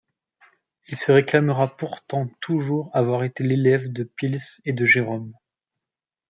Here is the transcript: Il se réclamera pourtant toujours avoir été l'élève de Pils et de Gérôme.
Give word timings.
Il 0.87 0.97
se 0.97 1.11
réclamera 1.11 1.77
pourtant 1.77 2.27
toujours 2.39 2.89
avoir 2.95 3.23
été 3.23 3.43
l'élève 3.43 3.93
de 3.93 4.03
Pils 4.03 4.39
et 4.65 4.73
de 4.73 4.83
Gérôme. 4.83 5.33